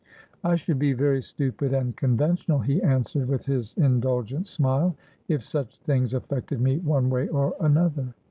[0.43, 4.95] "I should be very stupid and conventional," he answered, with his indulgent smile,
[5.27, 8.15] "if such things affected me one way or another."